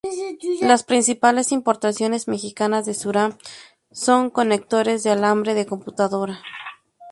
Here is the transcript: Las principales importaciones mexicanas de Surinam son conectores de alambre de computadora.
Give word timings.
Las 0.61 0.81
principales 0.81 1.51
importaciones 1.51 2.27
mexicanas 2.27 2.87
de 2.87 2.95
Surinam 2.95 3.37
son 3.91 4.31
conectores 4.31 5.03
de 5.03 5.11
alambre 5.11 5.53
de 5.53 5.67
computadora. 5.67 6.39